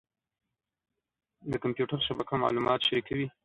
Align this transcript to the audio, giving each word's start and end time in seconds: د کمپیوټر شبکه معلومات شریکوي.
د 1.51 1.53
کمپیوټر 1.63 1.99
شبکه 2.07 2.33
معلومات 2.43 2.79
شریکوي. 2.87 3.27